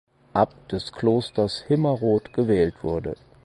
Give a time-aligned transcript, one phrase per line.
[0.33, 3.15] Abt des Klosters Himmerod gewählt wurde.